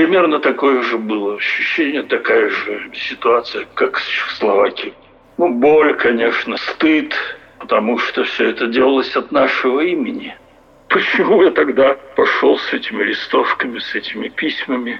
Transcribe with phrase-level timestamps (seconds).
[0.00, 4.94] примерно такое же было ощущение, такая же ситуация, как в Чехословакии.
[5.36, 7.14] Ну, боль, конечно, стыд,
[7.58, 10.34] потому что все это делалось от нашего имени.
[10.88, 14.98] Почему я тогда пошел с этими листовками, с этими письмами?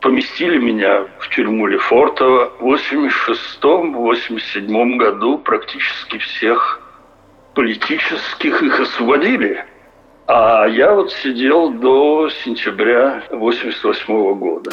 [0.00, 2.52] Поместили меня в тюрьму Лефортово.
[2.58, 6.80] В 86-87 году практически всех
[7.54, 9.64] политических их освободили.
[10.26, 14.70] А я вот сидел до сентября 88 года.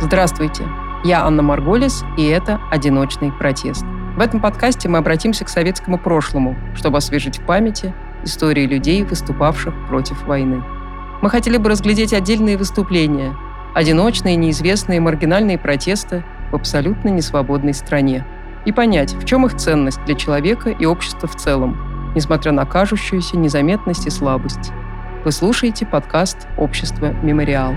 [0.00, 0.64] Здравствуйте,
[1.04, 3.84] я Анна Марголис, и это «Одиночный протест».
[4.16, 9.74] В этом подкасте мы обратимся к советскому прошлому, чтобы освежить в памяти истории людей, выступавших
[9.86, 10.62] против войны.
[11.22, 13.36] Мы хотели бы разглядеть отдельные выступления,
[13.74, 18.26] одиночные, неизвестные, маргинальные протесты в абсолютно несвободной стране
[18.64, 23.36] и понять, в чем их ценность для человека и общества в целом, несмотря на кажущуюся
[23.36, 24.72] незаметность и слабость.
[25.24, 27.74] Вы слушаете подкаст «Общество Мемориал».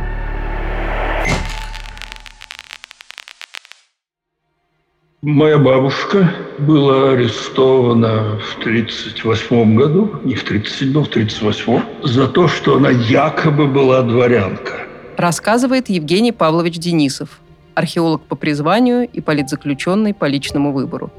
[5.23, 12.77] Моя бабушка была арестована в 1938 году, не в 1937, в 1938, за то, что
[12.77, 14.87] она якобы была дворянка.
[15.17, 17.39] Рассказывает Евгений Павлович Денисов,
[17.75, 21.11] археолог по призванию и политзаключенный по личному выбору.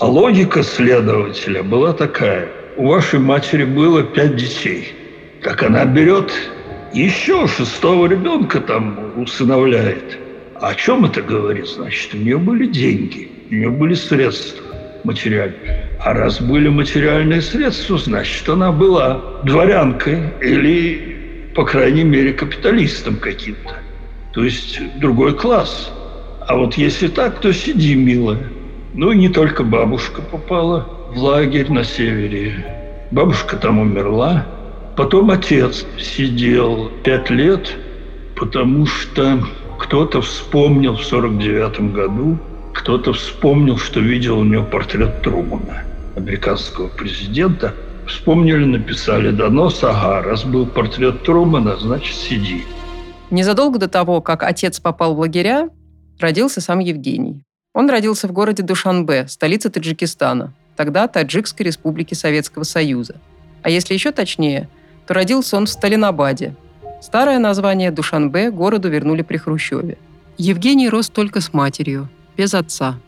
[0.00, 2.48] А логика следователя была такая.
[2.76, 4.88] У вашей матери было пять детей.
[5.44, 6.32] Так она берет
[6.92, 10.18] еще шестого ребенка там усыновляет.
[10.60, 11.68] О чем это говорит?
[11.68, 14.64] Значит, у нее были деньги у нее были средства
[15.04, 15.90] материальные.
[16.00, 23.76] А раз были материальные средства, значит, она была дворянкой или, по крайней мере, капиталистом каким-то.
[24.32, 25.92] То есть другой класс.
[26.46, 28.50] А вот если так, то сиди, милая.
[28.92, 33.06] Ну и не только бабушка попала в лагерь на севере.
[33.10, 34.46] Бабушка там умерла.
[34.96, 37.76] Потом отец сидел пять лет,
[38.36, 39.40] потому что
[39.78, 42.38] кто-то вспомнил в сорок девятом году,
[42.74, 45.84] кто-то вспомнил, что видел у него портрет Трумана,
[46.16, 47.72] американского президента.
[48.06, 52.64] Вспомнили, написали донос, ага, раз был портрет Трумана, значит, сиди.
[53.30, 55.70] Незадолго до того, как отец попал в лагеря,
[56.20, 57.42] родился сам Евгений.
[57.72, 63.16] Он родился в городе Душанбе, столице Таджикистана, тогда Таджикской республики Советского Союза.
[63.62, 64.68] А если еще точнее,
[65.06, 66.54] то родился он в Сталинабаде.
[67.00, 69.96] Старое название Душанбе городу вернули при Хрущеве.
[70.36, 72.98] Евгений рос только с матерью, без отца.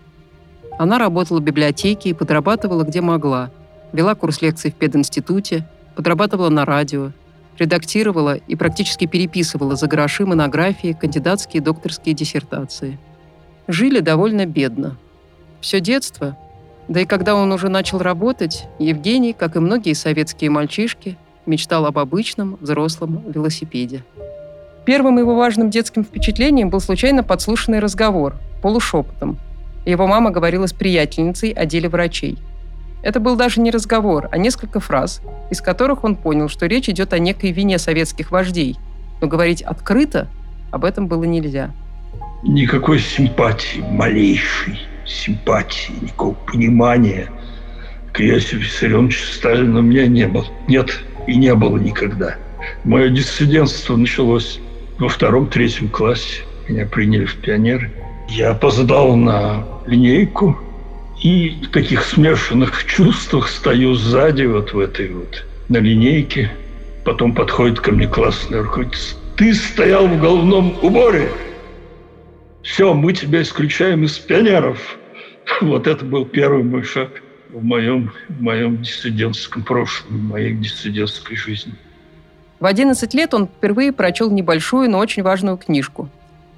[0.78, 3.50] Она работала в библиотеке и подрабатывала где могла.
[3.92, 7.12] Вела курс лекций в пединституте, подрабатывала на радио,
[7.58, 12.98] редактировала и практически переписывала за гроши монографии, кандидатские и докторские диссертации.
[13.68, 14.96] Жили довольно бедно.
[15.60, 16.36] Все детство,
[16.88, 21.16] да и когда он уже начал работать, Евгений, как и многие советские мальчишки,
[21.46, 24.04] мечтал об обычном взрослом велосипеде.
[24.86, 29.36] Первым его важным детским впечатлением был случайно подслушанный разговор, полушепотом.
[29.84, 32.38] Его мама говорила с приятельницей о деле врачей.
[33.02, 37.12] Это был даже не разговор, а несколько фраз, из которых он понял, что речь идет
[37.12, 38.76] о некой вине советских вождей,
[39.20, 40.28] но говорить открыто
[40.70, 41.72] об этом было нельзя.
[42.44, 47.28] Никакой симпатии, малейшей симпатии, никакого понимания
[48.12, 50.46] к Иосифу Виссарионовичу Сталину у меня не было.
[50.68, 52.36] Нет, и не было никогда.
[52.84, 54.60] Мое диссидентство началось
[54.98, 56.42] во втором-третьем классе.
[56.68, 57.90] Меня приняли в пионеры–
[58.28, 60.58] я опоздал на линейку
[61.22, 66.50] и в таких смешанных чувствах стою сзади вот в этой вот на линейке.
[67.04, 69.16] Потом подходит ко мне классный руководитель.
[69.36, 71.30] Ты стоял в головном уборе.
[72.62, 74.98] Все, мы тебя исключаем из пионеров.
[75.60, 81.36] Вот это был первый мой шаг в моем, в моем диссидентском прошлом, в моей диссидентской
[81.36, 81.74] жизни.
[82.60, 86.08] В 11 лет он впервые прочел небольшую, но очень важную книжку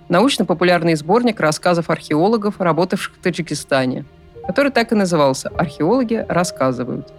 [0.08, 4.04] научно-популярный сборник рассказов археологов, работавших в Таджикистане,
[4.46, 7.12] который так и назывался «Археологи рассказывают».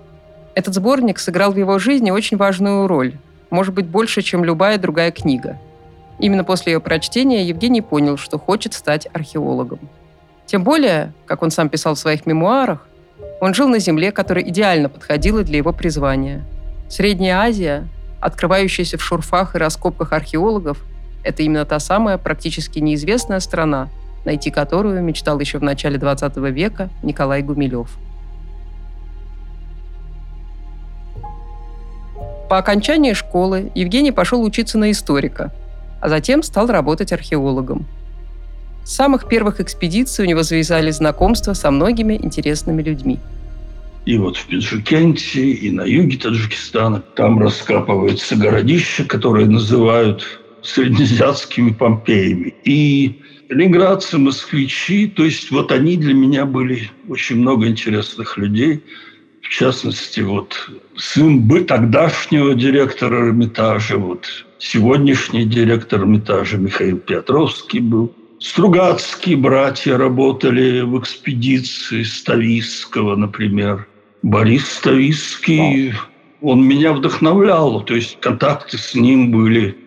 [0.55, 3.17] Этот сборник сыграл в его жизни очень важную роль,
[3.49, 5.57] может быть, больше, чем любая другая книга.
[6.19, 9.79] Именно после ее прочтения Евгений понял, что хочет стать археологом.
[10.45, 12.87] Тем более, как он сам писал в своих мемуарах,
[13.39, 16.43] он жил на земле, которая идеально подходила для его призвания.
[16.89, 17.87] Средняя Азия,
[18.21, 20.79] открывающаяся в шурфах и раскопках археологов,
[21.23, 23.89] это именно та самая практически неизвестная страна,
[24.25, 27.89] найти которую мечтал еще в начале 20 века Николай Гумилев.
[32.49, 35.53] По окончании школы Евгений пошел учиться на историка,
[36.01, 37.85] а затем стал работать археологом.
[38.83, 43.19] С самых первых экспедиций у него завязались знакомства со многими интересными людьми–
[44.05, 47.01] и вот в Пиджикенте, и на юге Таджикистана.
[47.15, 52.53] Там раскапывается городище, которое называют среднеазиатскими Помпеями.
[52.63, 58.83] И ленинградцы, москвичи, то есть вот они для меня были очень много интересных людей.
[59.41, 68.13] В частности, вот сын бы тогдашнего директора Эрмитажа, вот сегодняшний директор Эрмитажа Михаил Петровский был.
[68.39, 73.87] Стругацкие братья работали в экспедиции Ставийского, например.
[74.21, 75.93] Борис Ставийский,
[76.41, 79.77] он меня вдохновлял, то есть контакты с ним были.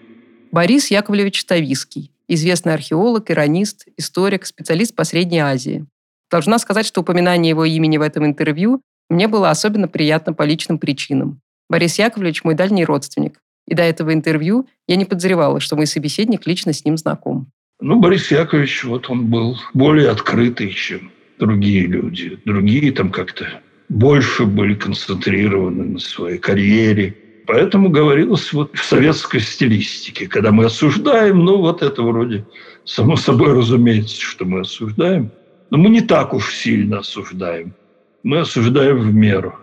[0.50, 5.86] Борис Яковлевич Ставийский, известный археолог, иронист, историк, специалист по Средней Азии.
[6.30, 10.78] Должна сказать, что упоминание его имени в этом интервью мне было особенно приятно по личным
[10.78, 11.40] причинам.
[11.70, 13.40] Борис Яковлевич– мой дальний родственник.
[13.66, 17.50] И до этого интервью я не подозревала, что мой собеседник лично с ним знаком.
[17.82, 22.38] Ну, Борис Яковлевич, вот он был более открытый, чем другие люди.
[22.44, 27.16] Другие там как-то больше были концентрированы на своей карьере.
[27.44, 32.46] Поэтому говорилось вот в советской стилистике, когда мы осуждаем, ну вот это вроде
[32.84, 35.32] само собой разумеется, что мы осуждаем,
[35.70, 37.74] но мы не так уж сильно осуждаем.
[38.22, 39.56] Мы осуждаем в меру.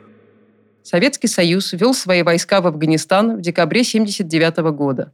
[0.83, 5.13] Советский Союз ввел свои войска в Афганистан в декабре 1979 года.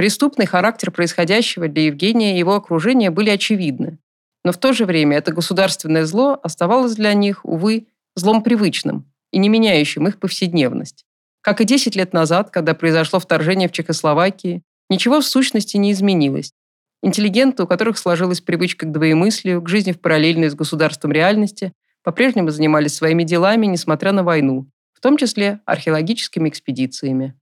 [0.00, 3.98] Преступный характер происходящего для Евгения и его окружения были очевидны.
[4.42, 7.86] Но в то же время это государственное зло оставалось для них, увы,
[8.16, 11.04] злом привычным и не меняющим их повседневность.
[11.42, 16.54] Как и 10 лет назад, когда произошло вторжение в Чехословакии, ничего в сущности не изменилось.
[17.02, 22.48] Интеллигенты, у которых сложилась привычка к двоемыслию, к жизни в параллельной с государством реальности, по-прежнему
[22.48, 27.34] занимались своими делами, несмотря на войну, в том числе археологическими экспедициями.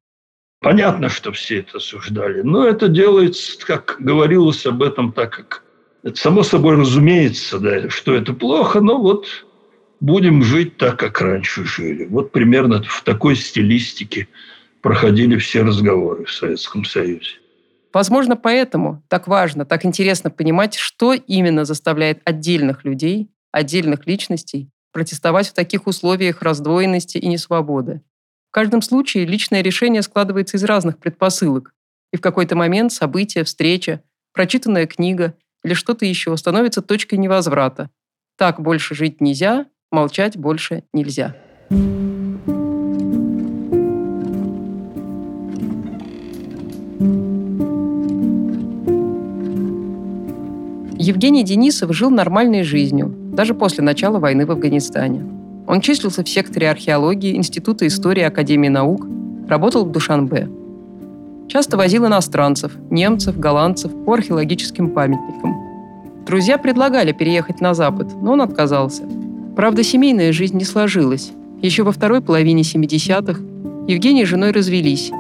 [0.61, 5.63] Понятно, что все это осуждали, но это делается, как говорилось об этом, так как
[6.03, 9.27] это само собой разумеется, да, что это плохо, но вот
[10.01, 12.07] будем жить так, как раньше жили.
[12.07, 14.29] Вот примерно в такой стилистике
[14.81, 17.37] проходили все разговоры в Советском Союзе.
[17.93, 25.49] Возможно, поэтому так важно, так интересно понимать, что именно заставляет отдельных людей, отдельных личностей протестовать
[25.49, 28.03] в таких условиях раздвоенности и несвободы.
[28.49, 31.75] В каждом случае личное решение складывается из разных предпосылок,
[32.13, 34.03] и в какой-то момент событие, встреча,
[34.33, 37.91] прочитанная книга или что-то еще становится точкой невозврата.
[38.39, 41.37] Так больше жить нельзя, молчать больше нельзя.
[51.01, 55.38] Евгений Денисов жил нормальной жизнью, даже после начала войны в Афганистане.
[55.69, 59.07] Он числился в секторе археологии Института истории Академии наук,
[59.47, 60.49] работал в Душанбе.
[61.47, 65.55] Часто возил иностранцев, немцев, голландцев по археологическим памятникам.
[66.25, 69.03] Друзья предлагали переехать на Запад, но он отказался.
[69.57, 71.33] Правда, семейная жизнь не сложилась.
[71.61, 73.39] Еще во второй половине 70-х
[73.89, 75.11] Евгений с женой развелись,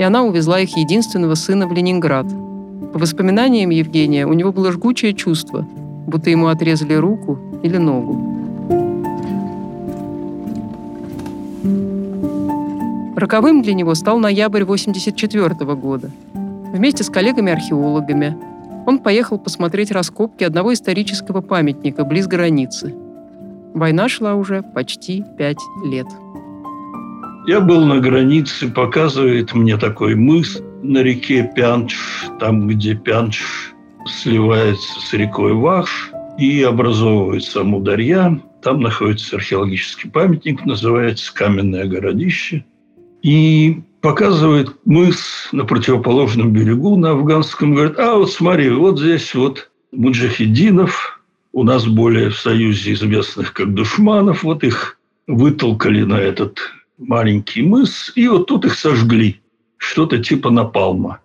[0.00, 2.26] и она увезла их единственного сына в Ленинград.
[2.92, 5.64] По воспоминаниям Евгения, у него было жгучее чувство,
[6.08, 8.31] будто ему отрезали руку или ногу.
[13.22, 16.10] Роковым для него стал ноябрь 1984 года.
[16.34, 18.36] Вместе с коллегами-археологами
[18.84, 22.92] он поехал посмотреть раскопки одного исторического памятника близ границы.
[23.74, 26.08] Война шла уже почти пять лет.
[27.46, 33.72] Я был на границе, показывает мне такой мыс на реке Пянш, там, где Пянш
[34.04, 38.40] сливается с рекой Вахш и образовывается Амударья.
[38.62, 42.64] Там находится археологический памятник, называется Каменное городище–
[43.22, 49.70] и показывает мыс на противоположном берегу, на афганском, говорит, а вот смотри, вот здесь вот
[49.92, 51.20] муджахидинов,
[51.52, 56.58] у нас более в Союзе известных как душманов, вот их вытолкали на этот
[56.98, 59.40] маленький мыс, и вот тут их сожгли,
[59.76, 61.20] что-то типа напалма.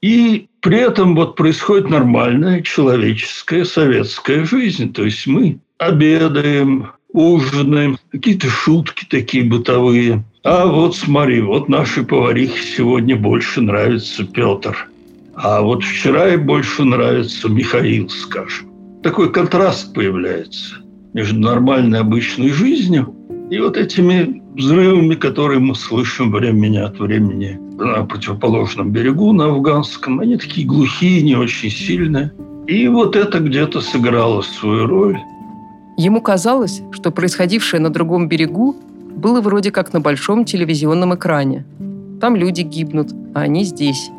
[0.00, 4.92] И при этом вот происходит нормальная человеческая советская жизнь.
[4.92, 12.60] То есть мы обедаем, ужинаем, какие-то шутки такие бытовые– а вот смотри, вот нашей поварихе
[12.76, 14.88] сегодня больше нравится Петр.
[15.34, 18.68] А вот вчера ей больше нравится Михаил, скажем.
[19.04, 20.78] Такой контраст появляется
[21.14, 23.14] между нормальной обычной жизнью
[23.50, 30.18] и вот этими взрывами, которые мы слышим время от времени на противоположном берегу, на афганском.
[30.18, 32.32] Они такие глухие, не очень сильные.
[32.66, 35.18] И вот это где-то сыграло свою роль.
[35.96, 38.76] Ему казалось, что происходившее на другом берегу
[39.14, 41.64] было вроде как на большом телевизионном экране.
[42.20, 44.10] Там люди гибнут, а они здесь.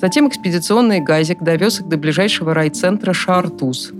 [0.00, 3.92] Затем экспедиционный газик довез их до ближайшего райцентра Шаартуз.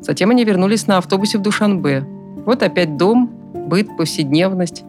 [0.00, 2.04] Затем они вернулись на автобусе в Душанбе.
[2.44, 4.84] Вот опять дом, быт, повседневность.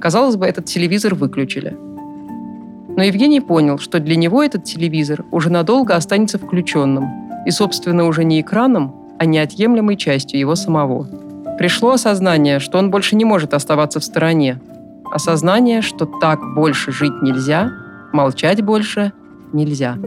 [0.00, 1.76] Казалось бы, этот телевизор выключили.
[2.96, 7.08] Но Евгений понял, что для него этот телевизор уже надолго останется включенным.
[7.46, 11.06] И, собственно, уже не экраном, а неотъемлемой частью его самого.
[11.58, 14.58] Пришло осознание, что он больше не может оставаться в стороне.
[15.12, 17.70] Осознание, что так больше жить нельзя,
[18.14, 19.12] молчать больше
[19.52, 19.98] нельзя.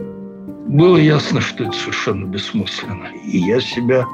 [0.66, 3.06] Было ясно, что это совершенно бессмысленно.
[3.24, 4.04] И я себя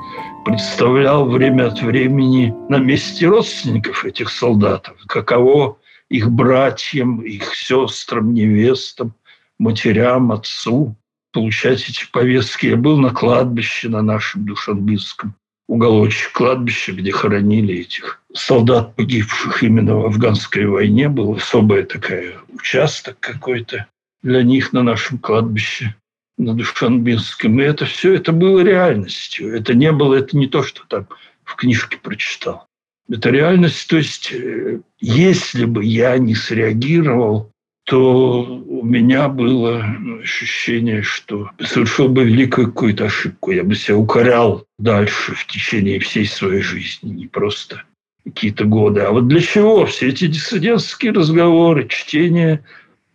[0.45, 4.97] представлял время от времени на месте родственников этих солдатов.
[5.07, 5.79] Каково
[6.11, 9.15] их братьям, их сестрам, невестам,
[9.59, 10.95] матерям, отцу
[11.33, 12.67] получать эти повестки.
[12.67, 15.35] Я был на кладбище на нашем Душанбинском
[15.71, 21.09] уголочек кладбища, где хоронили этих солдат, погибших именно в афганской войне.
[21.09, 23.87] Был особый такой участок какой-то
[24.23, 25.95] для них на нашем кладбище
[26.37, 27.61] на Душанбинском.
[27.61, 29.55] И это все, это было реальностью.
[29.55, 31.07] Это не было, это не то, что там
[31.45, 32.67] в книжке прочитал.
[33.09, 33.89] Это реальность.
[33.89, 37.53] То есть, э, если бы я не среагировал,
[37.91, 39.85] то у меня было
[40.23, 43.51] ощущение, что совершил бы великую какую-то ошибку.
[43.51, 47.83] Я бы себя укорял дальше в течение всей своей жизни, не просто
[48.25, 49.01] какие-то годы.
[49.01, 52.63] А вот для чего все эти диссидентские разговоры, чтение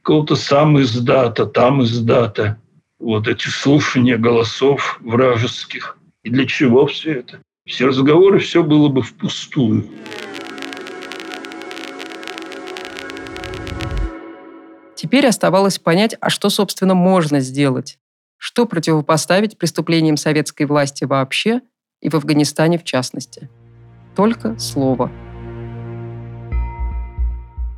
[0.02, 2.60] какого-то сам издата, там издата,
[3.00, 5.98] вот эти слушания голосов вражеских.
[6.26, 7.40] И для чего все это?
[7.66, 9.86] Все разговоры, все было бы впустую.
[15.06, 18.00] Теперь оставалось понять, а что, собственно, можно сделать.
[18.38, 21.62] Что противопоставить преступлениям советской власти вообще
[22.02, 23.48] и в Афганистане в частности.
[24.16, 25.12] Только слово.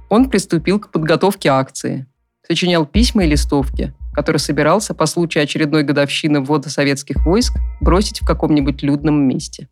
[0.08, 2.06] Он приступил к подготовке акции–
[2.48, 8.26] сочинял письма и листовки, которые собирался по случаю очередной годовщины ввода советских войск бросить в
[8.26, 9.68] каком-нибудь людном месте.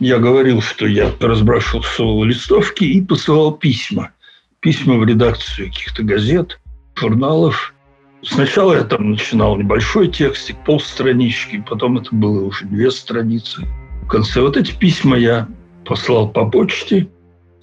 [0.00, 4.10] Я говорил, что я разбрасывал листовки и посылал письма.
[4.58, 6.59] Письма в редакцию каких-то газет,
[6.94, 7.74] журналов.
[8.22, 13.66] Сначала я там начинал небольшой текстик, полстранички, потом это было уже две страницы.
[14.02, 15.48] В конце вот эти письма я
[15.86, 17.08] послал по почте,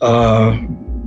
[0.02, 0.56] а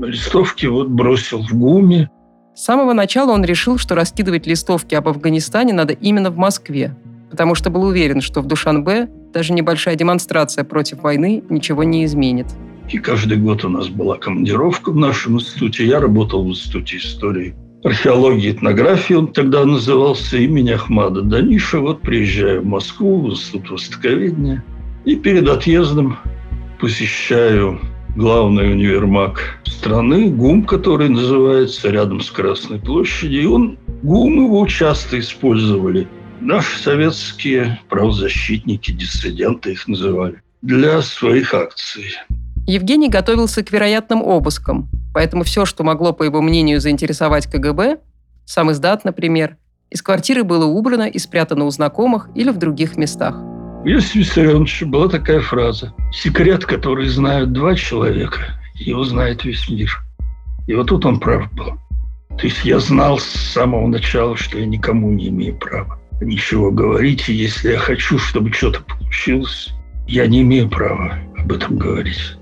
[0.00, 2.08] листовки вот бросил в ГУМе.
[2.54, 6.94] С самого начала он решил, что раскидывать листовки об Афганистане надо именно в Москве,
[7.30, 12.46] потому что был уверен, что в Душанбе даже небольшая демонстрация против войны ничего не изменит.
[12.88, 15.86] И каждый год у нас была командировка в нашем институте.
[15.86, 21.80] Я работал в институте истории археологии этнографии, он тогда назывался, имени Ахмада Даниша.
[21.80, 24.64] Вот приезжаю в Москву, в институт востоковедения,
[25.04, 26.18] и перед отъездом
[26.80, 27.80] посещаю
[28.16, 33.42] главный универмаг страны, ГУМ, который называется рядом с Красной площадью.
[33.42, 36.08] И он, ГУМ его часто использовали.
[36.40, 42.14] Наши советские правозащитники, диссиденты их называли, для своих акций.
[42.66, 47.98] Евгений готовился к вероятным обыскам, поэтому все, что могло, по его мнению, заинтересовать КГБ,
[48.44, 49.56] сам издат, например,
[49.90, 53.36] из квартиры было убрано и спрятано у знакомых или в других местах.
[53.82, 55.92] У Иосифа Виссарионовича была такая фраза.
[56.12, 58.40] «Секрет, который знают два человека,
[58.74, 59.90] его знает весь мир».
[60.66, 61.78] И вот тут он прав был.
[62.38, 67.28] То есть я знал с самого начала, что я никому не имею права ничего говорить.
[67.28, 69.70] И если я хочу, чтобы что-то получилось,
[70.06, 72.36] я не имею права об этом говорить.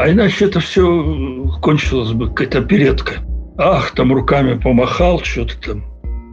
[0.00, 3.20] А иначе это все кончилось бы какая-то оперетка.
[3.58, 5.84] Ах, там руками помахал, что-то там.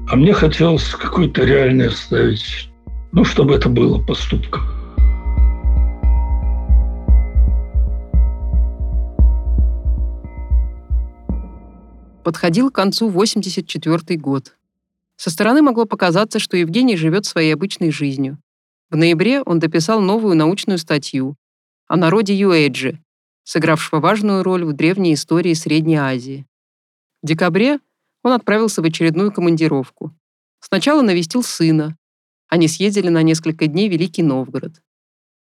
[0.10, 2.70] А мне хотелось какое-то реальное оставить
[3.12, 4.62] ну, чтобы это было поступком.
[12.24, 14.56] Подходил к концу 84 год.
[15.18, 18.38] Со стороны могло показаться, что Евгений живет своей обычной жизнью.
[18.90, 21.36] В ноябре он дописал новую научную статью
[21.90, 23.02] о народе Юэджи,
[23.48, 26.46] сыгравшего важную роль в древней истории Средней Азии.
[27.24, 27.80] В декабре
[28.22, 30.14] он отправился в очередную командировку.
[30.60, 31.98] Сначала навестил сына,
[32.50, 34.82] они съездили на несколько дней в Великий Новгород.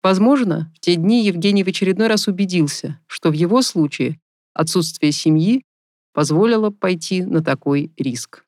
[0.03, 4.19] Возможно, в те дни Евгений в очередной раз убедился, что в его случае
[4.53, 5.63] отсутствие семьи
[6.13, 8.46] позволило пойти на такой риск.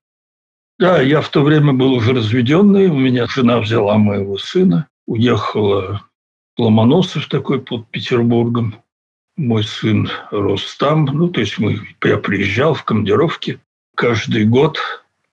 [0.78, 6.08] Да, я в то время был уже разведенный, у меня жена взяла моего сына, уехала
[6.56, 8.76] в Ломоносов такой под Петербургом.
[9.38, 13.60] Мой сын рос там, ну, то есть мы, я приезжал в командировки
[13.96, 14.80] каждый год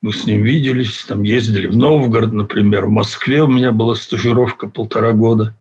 [0.00, 4.68] мы с ним виделись, там ездили в Новгород, например, в Москве у меня была стажировка
[4.68, 5.56] полтора года.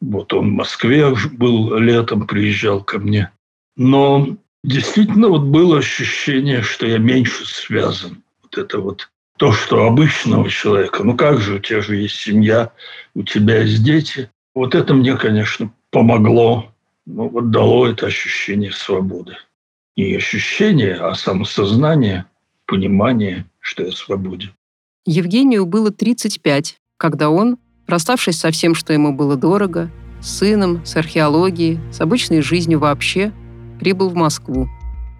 [0.00, 3.30] Вот он в Москве был летом, приезжал ко мне.
[3.76, 8.22] Но Действительно, вот было ощущение, что я меньше связан.
[8.42, 11.02] Вот это вот то, что обычного человека.
[11.02, 12.70] Ну как же, у тебя же есть семья,
[13.14, 14.30] у тебя есть дети.
[14.54, 16.71] Вот это мне, конечно, помогло,
[17.06, 19.36] ну, вот дало это ощущение свободы.
[19.96, 22.26] Не ощущение, а самосознание,
[22.66, 24.50] понимание, что я свободен.
[25.04, 29.90] Евгению было 35, когда он, расставшись со всем, что ему было дорого,
[30.20, 33.32] с сыном, с археологией, с обычной жизнью вообще,
[33.80, 34.68] прибыл в Москву.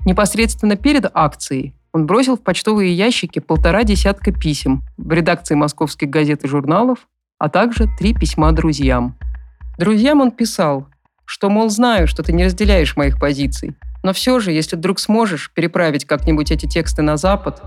[0.06, 6.44] Непосредственно перед акцией он бросил в почтовые ящики полтора десятка писем в редакции московских газет
[6.44, 7.08] и журналов,
[7.38, 9.18] а также три письма друзьям.
[9.78, 10.86] Друзьям он писал,
[11.24, 15.50] что, мол, знаю, что ты не разделяешь моих позиций, но все же, если вдруг сможешь
[15.54, 17.62] переправить как-нибудь эти тексты на Запад...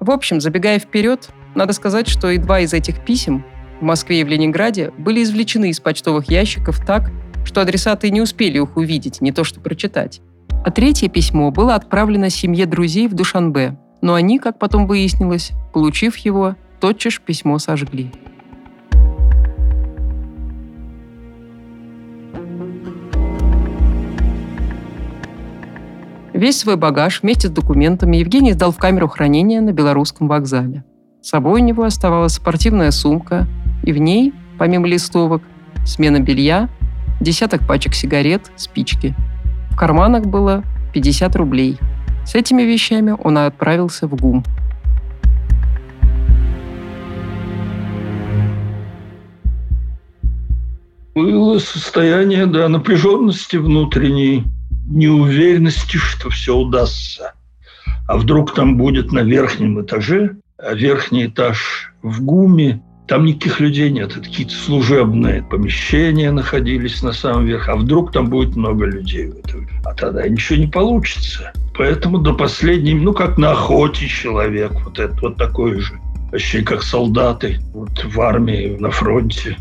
[0.00, 3.44] В общем, забегая вперед, надо сказать, что и два из этих писем
[3.80, 7.10] в Москве и в Ленинграде были извлечены из почтовых ящиков так,
[7.44, 10.20] что адресаты не успели их увидеть, не то что прочитать.
[10.64, 16.16] А третье письмо было отправлено семье друзей в Душанбе, но они, как потом выяснилось, получив
[16.18, 18.10] его, тотчас письмо сожгли.
[26.40, 30.84] Весь свой багаж вместе с документами Евгений сдал в камеру хранения на Белорусском вокзале.
[31.20, 33.46] С собой у него оставалась спортивная сумка,
[33.82, 35.42] и в ней, помимо листовок,
[35.84, 36.70] смена белья,
[37.20, 39.14] десяток пачек сигарет, спички–
[39.80, 41.78] карманах было 50 рублей.
[42.26, 44.44] С этими вещами он отправился в ГУМ.
[51.14, 54.44] Было состояние да, напряженности внутренней,
[54.90, 57.32] неуверенности, что все удастся.
[58.06, 63.90] А вдруг там будет на верхнем этаже, а верхний этаж в ГУМе, там никаких людей
[63.90, 67.72] нет, это какие-то служебные помещения находились на самом верху.
[67.72, 69.32] А вдруг там будет много людей?
[69.84, 71.52] А тогда ничего не получится.
[71.76, 75.94] Поэтому до последней, ну, как на охоте человек, вот это вот такой же.
[76.30, 79.56] Вообще как солдаты вот в армии, на фронте.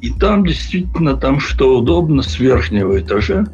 [0.00, 3.46] И там действительно, там что удобно с верхнего этажа,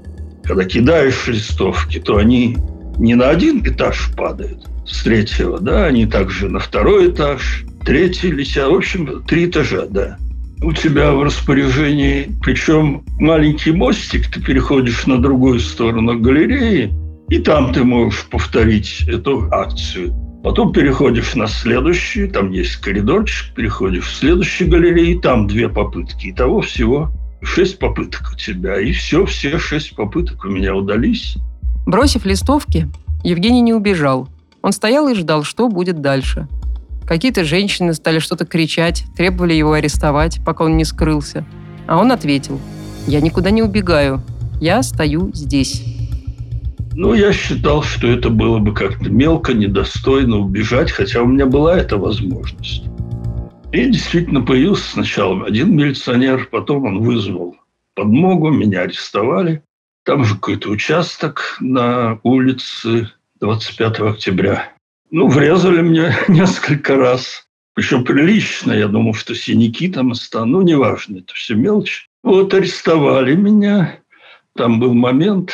[0.47, 2.57] когда кидаешь листовки, то они
[2.99, 8.71] не на один этаж падают с третьего, да, они также на второй этаж, третий летят.
[8.71, 10.19] В общем, три этажа, да.
[10.63, 16.93] У тебя в распоряжении, причем маленький мостик, ты переходишь на другую сторону галереи,
[17.29, 20.15] и там ты можешь повторить эту акцию.
[20.43, 26.31] Потом переходишь на следующую, там есть коридорчик, переходишь в следующую галерею, и там две попытки.
[26.31, 27.11] Итого всего
[27.43, 28.81] шесть попыток у тебя.
[28.81, 31.37] И все, все шесть попыток у меня удались.
[31.87, 32.89] Бросив листовки,
[33.23, 34.29] Евгений не убежал.
[34.63, 36.49] Он стоял и ждал, что будет дальше.
[37.07, 41.45] Какие-то женщины стали что-то кричать, требовали его арестовать, пока он не скрылся.
[41.87, 42.61] А он ответил,
[43.07, 44.23] «Я никуда не убегаю,
[44.61, 45.85] я стою здесь».
[46.95, 51.77] Ну, я считал, что это было бы как-то мелко, недостойно убежать, хотя у меня была
[51.77, 52.85] эта возможность.
[53.77, 57.59] И действительно появился сначала один милиционер, потом он вызвал
[57.95, 59.63] подмогу, меня арестовали.
[60.03, 63.11] Там же какой-то участок на улице
[63.41, 64.73] 25 октября.
[65.11, 67.47] Ну, врезали мне несколько раз.
[67.75, 68.73] Причем прилично.
[68.73, 70.51] Я думал, что синяки там останутся.
[70.51, 72.09] Ну, неважно, это все мелочь.
[72.23, 73.99] Вот арестовали меня.
[74.55, 75.53] Там был момент,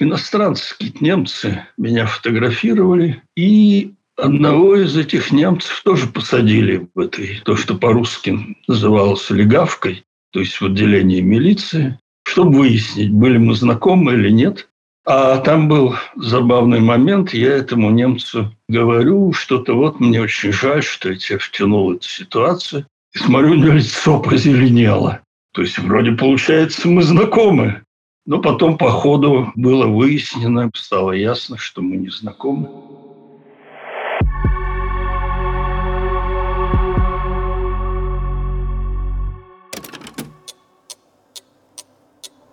[0.00, 3.22] иностранцы, какие-то немцы меня фотографировали.
[3.36, 10.40] И одного из этих немцев тоже посадили в этой, то, что по-русски называлось легавкой, то
[10.40, 14.68] есть в отделении милиции, чтобы выяснить, были мы знакомы или нет.
[15.06, 17.32] А там был забавный момент.
[17.32, 22.06] Я этому немцу говорю что-то, вот мне очень жаль, что я тебя втянул в эту
[22.06, 22.86] ситуацию.
[23.14, 25.20] И смотрю, у него лицо позеленело.
[25.52, 27.82] То есть вроде получается мы знакомы.
[28.26, 32.68] Но потом по ходу было выяснено, стало ясно, что мы не знакомы.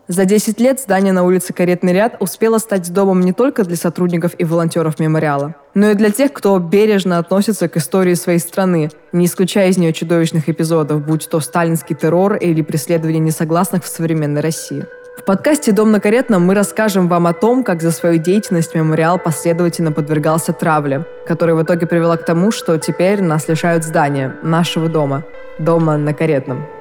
[0.08, 4.32] За 10 лет здание на улице Каретный ряд успело стать домом не только для сотрудников
[4.38, 9.26] и волонтеров мемориала, но и для тех, кто бережно относится к истории своей страны, не
[9.26, 14.86] исключая из нее чудовищных эпизодов, будь то сталинский террор или преследование несогласных в современной России.
[15.18, 19.20] В подкасте «Дом на Каретном» мы расскажем вам о том, как за свою деятельность мемориал
[19.20, 24.88] последовательно подвергался травле, которая в итоге привела к тому, что теперь нас лишают здания, нашего
[24.88, 25.26] дома,
[25.60, 26.77] дома на Каретном.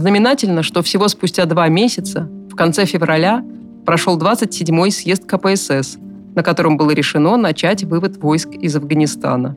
[0.00, 3.44] Знаменательно, что всего спустя два месяца, в конце февраля,
[3.84, 5.98] прошел 27-й съезд КПСС,
[6.34, 9.54] на котором было решено начать вывод войск из Афганистана.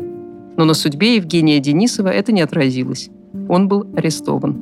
[0.58, 3.10] Но на судьбе Евгения Денисова это не отразилось.
[3.48, 4.58] Он был арестован.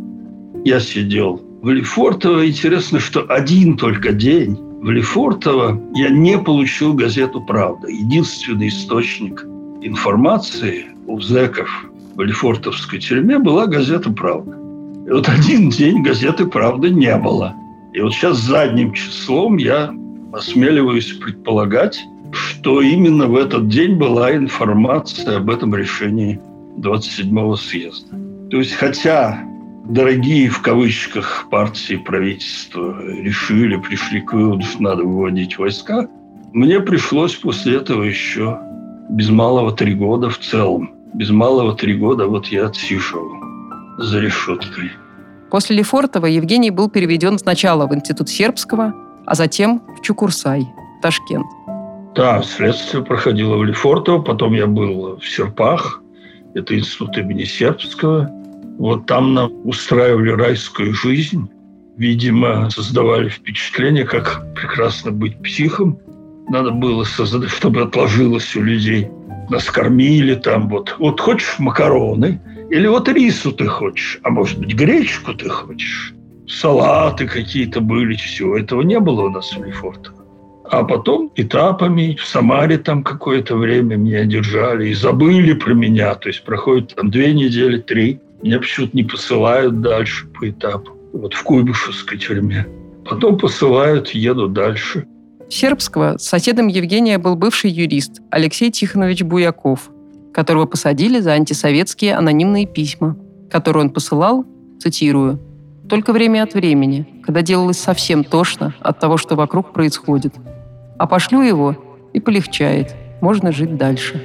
[0.65, 2.48] Я сидел в Лефортово.
[2.48, 7.88] Интересно, что один только день в Лефортово я не получил газету «Правда».
[7.88, 9.48] Единственный источник
[9.82, 14.61] информации у зэков в Лефортовской тюрьме была газета «Правда».
[15.06, 17.56] И вот один день газеты «Правда» не было.
[17.94, 19.94] И вот сейчас задним числом я
[20.32, 22.00] осмеливаюсь предполагать,
[22.32, 26.40] что именно в этот день была информация об этом решении
[26.78, 28.16] 27-го съезда.
[28.50, 29.44] То есть, хотя
[29.86, 36.08] дорогие в кавычках партии правительства решили, пришли к выводу, что надо выводить войска,
[36.54, 38.60] мне пришлось после этого еще
[39.10, 40.92] без малого три года в целом.
[41.14, 43.51] Без малого три года вот я отсиживал
[43.98, 44.92] за решеткой.
[45.50, 48.94] После Лефортова Евгений был переведен сначала в Институт сербского,
[49.26, 50.66] а затем в Чукурсай,
[51.02, 51.46] Ташкент.
[52.16, 56.02] Да, следствие проходило в Лефортово, потом я был в Серпах,
[56.54, 58.30] это институт имени Сербского.
[58.78, 61.50] Вот там нам устраивали райскую жизнь.
[61.98, 66.00] Видимо, создавали впечатление, как прекрасно быть психом.
[66.50, 69.10] Надо было создать, чтобы отложилось у людей.
[69.50, 70.96] Нас кормили там вот.
[71.00, 76.14] Вот хочешь макароны, или вот рису ты хочешь, а может быть гречку ты хочешь.
[76.48, 78.56] Салаты какие-то были, все.
[78.56, 80.18] Этого не было у нас в Лефортово.
[80.72, 86.16] А потом этапами в Самаре там какое-то время меня держали и забыли про меня.
[86.16, 88.22] То есть проходит там две недели, три.
[88.42, 90.92] Меня почему-то не посылают дальше по этапу.
[91.12, 92.66] Вот в Куйбышевской тюрьме.
[93.04, 95.06] Потом посылают, еду дальше.
[95.50, 99.90] Сербского соседом Евгения был бывший юрист Алексей Тихонович Буяков,
[100.34, 103.17] которого посадили за антисоветские анонимные письма,
[103.50, 104.46] которые он посылал,
[104.80, 105.39] цитирую,
[105.89, 110.34] «только время от времени, когда делалось совсем тошно от того, что вокруг происходит
[111.02, 111.76] а пошлю его,
[112.13, 112.94] и полегчает.
[113.22, 114.22] Можно жить дальше.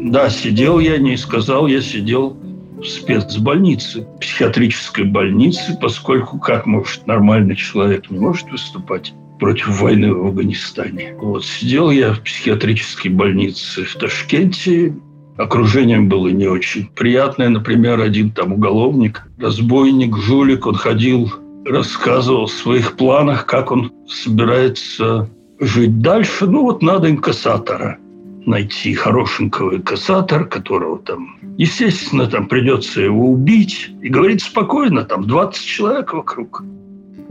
[0.00, 2.36] Да, сидел я, не сказал, я сидел
[2.76, 10.26] в спецбольнице, психиатрической больнице, поскольку как может нормальный человек не может выступать против войны в
[10.26, 11.14] Афганистане.
[11.18, 14.94] Вот сидел я в психиатрической больнице в Ташкенте,
[15.36, 17.48] окружением было не очень приятное.
[17.48, 21.32] Например, один там уголовник, разбойник, жулик, он ходил
[21.64, 26.46] рассказывал в своих планах, как он собирается жить дальше.
[26.46, 27.98] Ну вот надо инкассатора
[28.46, 33.90] найти, хорошенького инкассатора, которого там, естественно, там придется его убить.
[34.02, 36.62] И говорит спокойно, там 20 человек вокруг.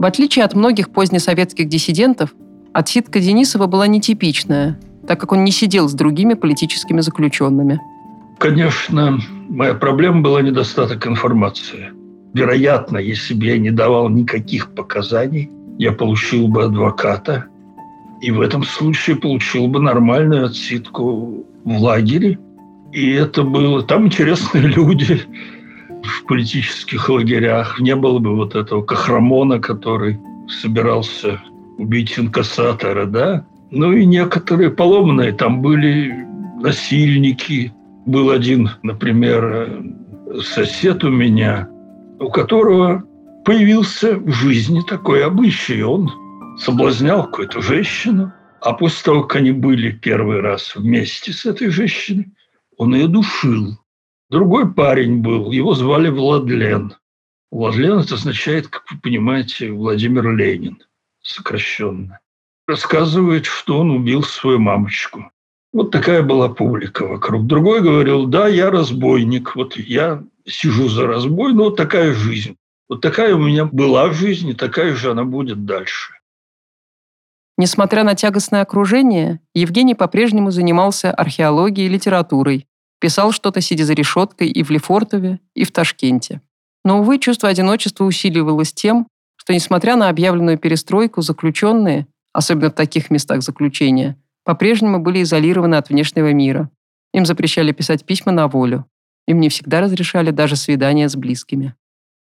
[0.00, 2.34] В отличие от многих позднесоветских диссидентов,
[2.72, 7.80] отсидка Денисова была нетипичная, так как он не сидел с другими политическими заключенными.
[8.38, 11.90] Конечно, моя проблема была недостаток информации–
[12.32, 17.46] Вероятно, если бы я не давал никаких показаний, я получил бы адвоката,
[18.20, 22.38] и в этом случае получил бы нормальную отсидку в лагере.
[22.92, 23.82] И это было...
[23.82, 25.22] Там интересные люди
[26.10, 27.80] в политических лагерях.
[27.80, 30.18] Не было бы вот этого Кахрамона, который
[30.48, 31.40] собирался
[31.78, 33.44] убить инкассатора, да?
[33.70, 35.32] Ну и некоторые поломанные.
[35.32, 36.26] Там были
[36.60, 37.72] насильники.
[38.06, 39.82] Был один, например,
[40.42, 41.68] сосед у меня–
[42.20, 43.02] у которого
[43.44, 45.82] появился в жизни такой обычай.
[45.82, 46.10] Он
[46.58, 52.28] соблазнял какую-то женщину, а после того, как они были первый раз вместе с этой женщиной,
[52.76, 53.78] он ее душил.
[54.30, 56.94] Другой парень был, его звали Владлен.
[57.50, 60.78] Владлен– это означает, как вы понимаете, Владимир Ленин,
[61.20, 62.20] сокращенно.
[62.68, 65.32] Рассказывает, что он убил свою мамочку.
[65.72, 67.46] Вот такая была публика вокруг.
[67.46, 72.56] Другой говорил, да, я разбойник, вот я сижу за разбой, но вот такая жизнь.
[72.88, 76.14] Вот такая у меня была жизнь, и такая же она будет дальше.
[77.56, 82.66] Несмотря на тягостное окружение, Евгений по-прежнему занимался археологией и литературой,
[83.00, 86.40] писал что-то, сидя за решеткой и в Лефортове, и в Ташкенте.
[86.84, 93.10] Но, увы, чувство одиночества усиливалось тем, что, несмотря на объявленную перестройку, заключенные, особенно в таких
[93.10, 96.70] местах заключения, по-прежнему были изолированы от внешнего мира.
[97.12, 98.86] Им запрещали писать письма на волю.
[99.26, 101.74] Им не всегда разрешали даже свидания с близкими.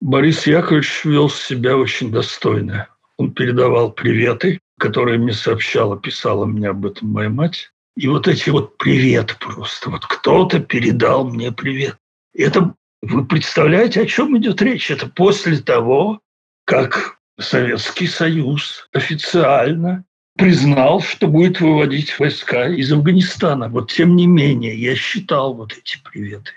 [0.02, 2.88] Борис Яковлевич вел себя очень достойно.
[3.18, 7.72] Он передавал приветы, которые мне сообщала, писала мне об этом моя мать.
[7.96, 9.90] И вот эти вот приветы просто.
[9.90, 11.98] Вот кто-то передал мне привет.
[12.34, 14.90] Это, вы представляете, о чем идет речь?
[14.90, 16.22] Это после того,
[16.66, 20.06] как Советский Союз официально
[20.38, 23.68] признал, что будет выводить войска из Афганистана.
[23.68, 26.52] Вот тем не менее, я считал вот эти приветы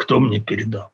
[0.00, 0.92] кто мне передал.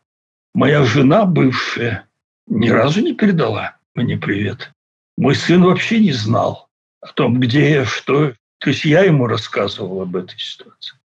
[0.52, 2.06] Моя жена бывшая
[2.48, 4.72] ни разу не передала мне привет.
[5.16, 6.68] Мой сын вообще не знал
[7.00, 8.34] о том, где я, что.
[8.58, 10.98] То есть я ему рассказывал об этой ситуации.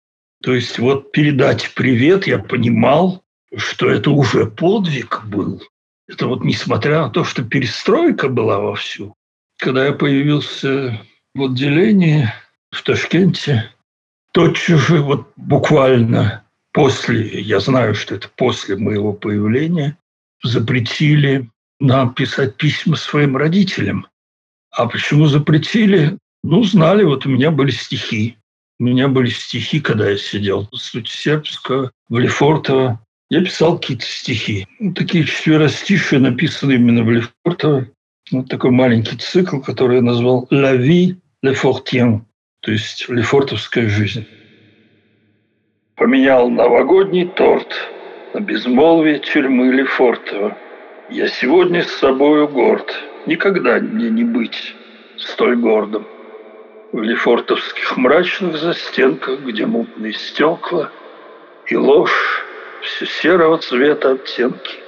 [0.41, 3.23] То есть вот передать привет я понимал,
[3.55, 5.61] что это уже подвиг был.
[6.07, 9.13] Это вот несмотря на то, что перестройка была вовсю.
[9.57, 10.99] Когда я появился
[11.35, 12.31] в отделении
[12.71, 13.71] в Ташкенте,
[14.31, 19.97] тотчас же, вот буквально после, я знаю, что это после моего появления,
[20.43, 24.07] запретили нам писать письма своим родителям.
[24.71, 26.17] А почему запретили?
[26.43, 28.37] Ну, знали, вот у меня были стихи.
[28.79, 32.99] У меня были стихи, когда я сидел в Институте Сербского, в Лефортово.
[33.29, 34.65] Я писал какие-то стихи.
[34.79, 37.87] Ну, такие четверостишие, написанные именно в Лефортово.
[38.31, 42.21] Вот такой маленький цикл, который я назвал «La vie Лефортien»,
[42.61, 44.25] то есть «Лефортовская жизнь».
[45.95, 47.75] Поменял новогодний торт
[48.33, 50.57] на безмолвие тюрьмы Лефортово.
[51.09, 52.93] Я сегодня с собою горд,
[53.25, 54.73] никогда мне не быть
[55.17, 56.05] столь гордым.
[56.91, 60.89] В лефортовских мрачных застенках, где мутные стекла
[61.67, 62.43] и ложь,
[62.81, 64.79] все серого цвета оттенки,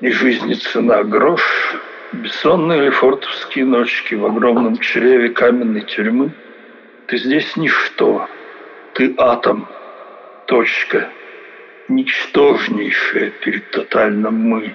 [0.00, 1.76] и жизни цена грош,
[2.12, 6.32] бессонные лефортовские ночки в огромном чреве каменной тюрьмы.
[7.06, 8.26] Ты здесь ничто,
[8.94, 9.68] ты атом,
[10.46, 11.08] точка,
[11.86, 14.74] ничтожнейшая перед тотальным «мы».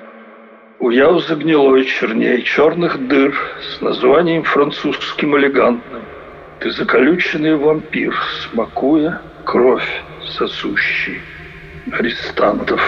[0.79, 6.03] Уяв загнилой черней черных дыр с названием французским элегантным.
[6.59, 9.87] Ты заколюченный вампир, смакуя кровь
[10.37, 11.19] сосущий
[11.91, 12.81] арестантов.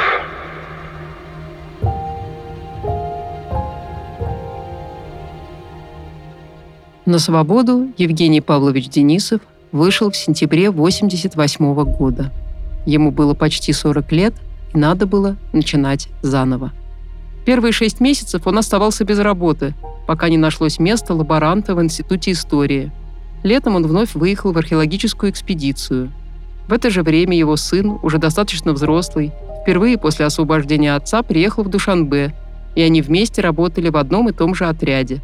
[7.05, 12.31] На свободу Евгений Павлович Денисов вышел в сентябре 1988 года.
[12.85, 14.33] Ему было почти 40 лет,
[14.73, 16.71] и надо было начинать заново.
[17.45, 19.75] Первые шесть месяцев он оставался без работы,
[20.07, 22.91] пока не нашлось место лаборанта в Институте истории.
[23.45, 26.11] Летом он вновь выехал в археологическую экспедицию.
[26.67, 29.31] В это же время его сын, уже достаточно взрослый,
[29.61, 32.33] впервые после освобождения отца приехал в Душанбе,
[32.73, 35.21] и они вместе работали в одном и том же отряде.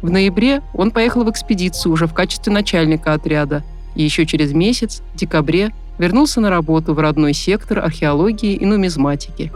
[0.00, 3.62] В ноябре он поехал в экспедицию уже в качестве начальника отряда,
[3.94, 9.52] и еще через месяц, в декабре, вернулся на работу в родной сектор археологии и нумизматики.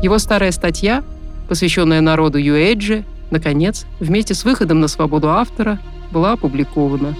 [0.00, 1.02] Его старая статья
[1.48, 5.80] посвященная народу Юэджи, наконец, вместе с выходом на свободу автора,
[6.12, 7.16] была опубликована.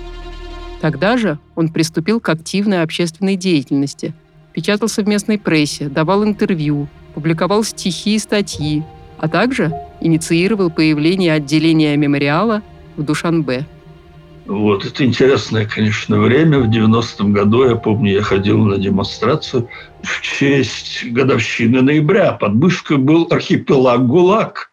[0.81, 4.15] Тогда же он приступил к активной общественной деятельности,
[4.53, 8.85] печатался в местной прессе, давал интервью, публиковал стихи и статьи,
[9.19, 12.63] а также инициировал появление отделения мемориала
[12.97, 13.67] в Душанбе.
[14.47, 16.61] Вот, это интересное, конечно, время.
[16.61, 19.69] В 90-м году, я помню, я ходил на демонстрацию
[20.03, 22.33] в честь годовщины ноября.
[22.33, 24.73] Под мышкой был архипелаг ГУЛАГ.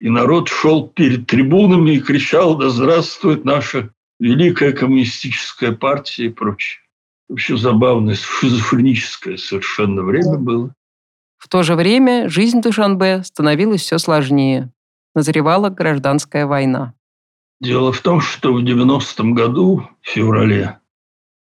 [0.00, 3.90] И народ шел перед трибунами и кричал «Да здравствует наша
[4.22, 6.80] великая коммунистическая партия» и прочее.
[7.28, 10.74] Вообще забавное, шизофреническое совершенно время было.
[11.38, 14.70] В то же время жизнь Душанбе становилась все сложнее.
[15.14, 16.94] Назревала гражданская война.
[17.60, 20.78] Дело в том, что в 90-м году, в феврале,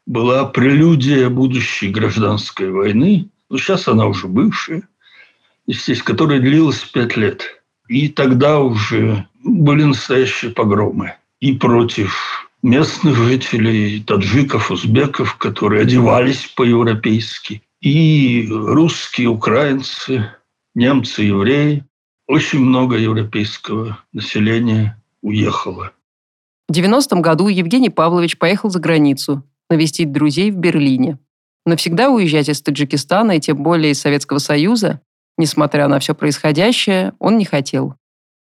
[0.07, 4.87] была прелюдия будущей гражданской войны, ну, сейчас она уже бывшая,
[5.67, 7.63] естественно, которая длилась пять лет.
[7.87, 17.61] И тогда уже были настоящие погромы и против местных жителей, таджиков, узбеков, которые одевались по-европейски,
[17.81, 20.31] и русские, украинцы,
[20.75, 21.85] немцы, евреи.
[22.27, 25.91] Очень много европейского населения уехало.
[26.69, 31.17] В 90-м году Евгений Павлович поехал за границу навестить друзей в Берлине.
[31.65, 35.01] Навсегда уезжать из Таджикистана и тем более из Советского Союза,
[35.37, 37.95] несмотря на все происходящее, он не хотел.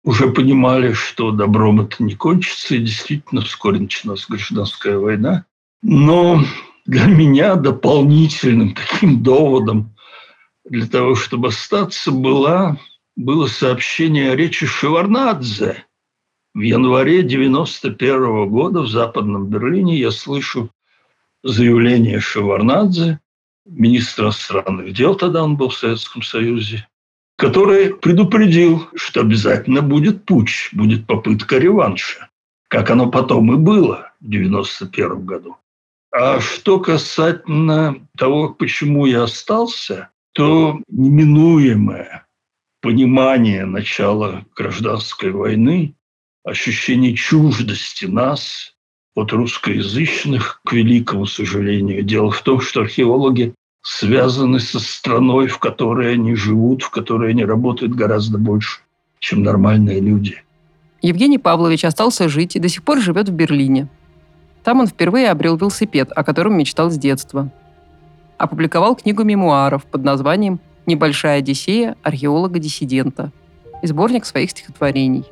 [0.03, 5.45] Уже понимали, что добром это не кончится, и действительно вскоре началась гражданская война.
[5.81, 6.43] Но
[6.85, 9.95] для меня дополнительным таким доводом
[10.65, 12.77] для того, чтобы остаться, была,
[13.15, 15.85] было сообщение о речи Шеварнадзе,
[16.53, 20.69] в январе 91 года в Западном Берлине я слышу
[21.41, 23.19] заявление Шеварнадзе,
[23.65, 26.87] министра иностранных дел, тогда он был в Советском Союзе,
[27.37, 32.29] который предупредил, что обязательно будет путь, будет попытка реванша,
[32.67, 35.57] как оно потом и было в 91 году.
[36.11, 42.27] А что касательно того, почему я остался, то неминуемое
[42.81, 45.95] понимание начала гражданской войны
[46.43, 48.75] ощущение чуждости нас
[49.15, 52.03] от русскоязычных, к великому сожалению.
[52.03, 57.45] Дело в том, что археологи связаны со страной, в которой они живут, в которой они
[57.45, 58.79] работают гораздо больше,
[59.19, 60.41] чем нормальные люди.
[61.01, 63.89] Евгений Павлович остался жить и до сих пор живет в Берлине.
[64.63, 67.51] Там он впервые обрел велосипед, о котором мечтал с детства.
[68.37, 73.31] опубликовал книгу мемуаров под названием «Небольшая Одиссея археолога-диссидента»
[73.81, 75.25] и сборник своих стихотворений.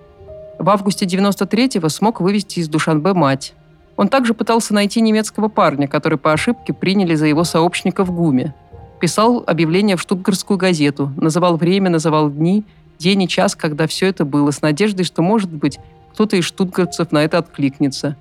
[0.60, 3.54] В августе 93-го смог вывести из Душанбе мать.
[3.98, 8.54] Он также пытался найти немецкого парня, который по ошибке приняли за его сообщника в ГУМе.
[9.00, 12.64] Писал объявление в штутгарскую газету, называл время, называл дни,
[13.00, 15.80] день и час, когда все это было, с надеждой, что, может быть,
[16.14, 18.16] кто-то из штутгарцев на это откликнется.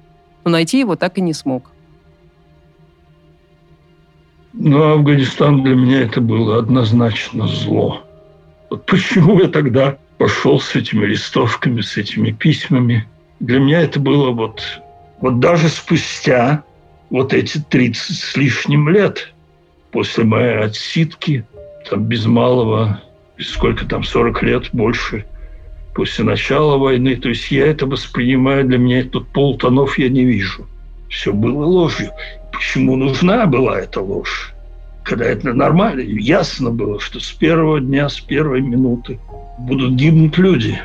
[0.44, 1.70] Но найти его так и не смог.
[4.52, 8.02] Но Афганистан для меня это было однозначно зло.
[8.68, 13.06] Вот почему я тогда пошел с этими листовками, с этими письмами.
[13.40, 14.62] Для меня это было вот,
[15.20, 16.64] вот даже спустя
[17.11, 19.33] вот эти 30 с лишним лет
[19.92, 21.44] после моей отсидки,
[21.88, 23.02] там без малого,
[23.38, 25.26] сколько там, 40 лет больше,
[25.94, 27.16] после начала войны.
[27.16, 30.66] То есть я это воспринимаю, для меня тут полтонов я не вижу.
[31.09, 32.11] Все было ложью.
[32.52, 34.54] Почему нужна была эта ложь?
[35.02, 39.18] Когда это нормально, ясно было, что с первого дня, с первой минуты
[39.59, 40.78] будут гибнуть люди.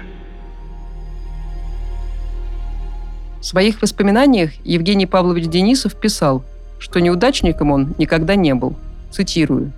[3.46, 6.44] В своих воспоминаниях Евгений Павлович Денисов писал,
[6.80, 8.76] что неудачником он никогда не был.
[9.12, 9.72] Цитирую.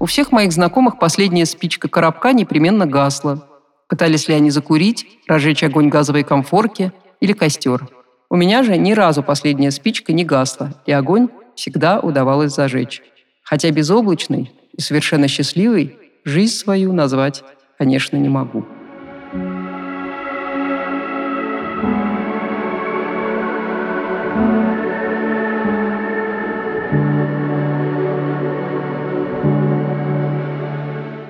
[0.00, 3.46] «У всех моих знакомых последняя спичка коробка непременно гасла.
[3.88, 7.88] Пытались ли они закурить, разжечь огонь газовой комфорки или костер.
[8.30, 13.00] У меня же ни разу последняя спичка не гасла, и огонь всегда удавалось зажечь.
[13.44, 17.44] Хотя безоблачный и совершенно счастливый жизнь свою назвать
[17.78, 18.66] конечно, не могу.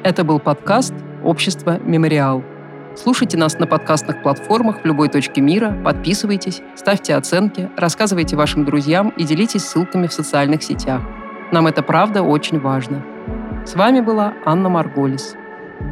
[0.08, 2.42] Это был подкаст «Общество Мемориал».
[2.96, 9.10] Слушайте нас на подкастных платформах в любой точке мира, подписывайтесь, ставьте оценки, рассказывайте вашим друзьям
[9.18, 11.02] и делитесь ссылками в социальных сетях.
[11.52, 13.04] Нам это правда очень важно.
[13.66, 15.34] С вами была Анна Марголис.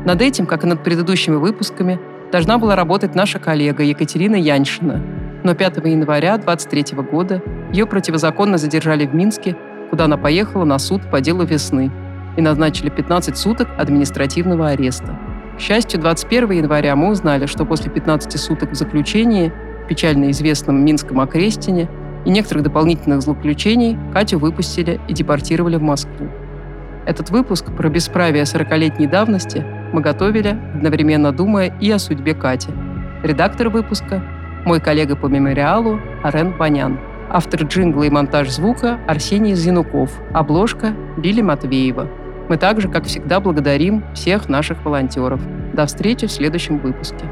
[0.07, 2.01] Над этим, как и над предыдущими выпусками,
[2.33, 4.99] должна была работать наша коллега Екатерина Яньшина.
[5.45, 9.59] Но 5 января 23 года ее противозаконно задержали в Минске,
[9.91, 11.93] куда она поехала на суд по делу весны
[12.37, 15.19] и назначили 15 суток административного ареста.
[15.57, 19.53] К счастью, 21 января мы узнали, что после 15 суток в заключении
[19.89, 21.89] печально известном Минском окрестине
[22.25, 26.29] и некоторых дополнительных злоключений Катю выпустили и депортировали в Москву.
[27.07, 32.71] Этот выпуск про бесправие 40-летней давности мы готовили, одновременно думая и о судьбе Кати.
[33.23, 34.23] Редактор выпуска–
[34.65, 36.99] мой коллега по мемориалу Арен Банян.
[37.31, 40.11] Автор джингла и монтаж звука– Арсений Зинуков.
[40.35, 42.09] Обложка– Лили Матвеева.
[42.49, 45.41] Мы также, как всегда, благодарим всех наших волонтеров.
[45.75, 47.25] До встречи в следующем выпуске.